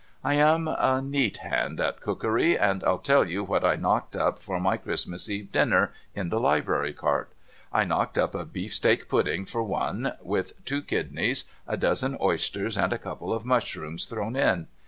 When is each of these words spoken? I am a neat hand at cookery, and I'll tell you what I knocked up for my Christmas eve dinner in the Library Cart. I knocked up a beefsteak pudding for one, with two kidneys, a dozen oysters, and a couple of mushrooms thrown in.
I 0.23 0.33
am 0.33 0.67
a 0.67 0.99
neat 0.99 1.37
hand 1.45 1.79
at 1.79 2.01
cookery, 2.01 2.57
and 2.57 2.83
I'll 2.83 2.97
tell 2.97 3.23
you 3.29 3.43
what 3.43 3.63
I 3.63 3.75
knocked 3.75 4.15
up 4.15 4.39
for 4.39 4.59
my 4.59 4.75
Christmas 4.77 5.29
eve 5.29 5.51
dinner 5.51 5.93
in 6.15 6.29
the 6.29 6.39
Library 6.39 6.91
Cart. 6.91 7.31
I 7.71 7.83
knocked 7.83 8.17
up 8.17 8.33
a 8.33 8.43
beefsteak 8.43 9.07
pudding 9.07 9.45
for 9.45 9.61
one, 9.61 10.13
with 10.23 10.65
two 10.65 10.81
kidneys, 10.81 11.45
a 11.67 11.77
dozen 11.77 12.17
oysters, 12.19 12.79
and 12.79 12.91
a 12.91 12.97
couple 12.97 13.31
of 13.31 13.45
mushrooms 13.45 14.07
thrown 14.07 14.35
in. 14.35 14.65